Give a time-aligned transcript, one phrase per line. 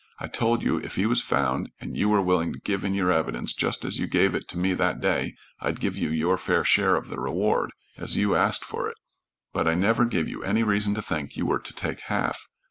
[0.17, 3.11] I told you if he was found and you were willing to give in your
[3.11, 6.63] evidence just as you gave it to me that day, I'd give you your fair
[6.63, 8.97] share of the reward, as you asked for it,
[9.53, 12.47] but I never gave you any reason to think you were to take half.